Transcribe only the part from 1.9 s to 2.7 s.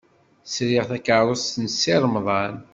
Remḍan.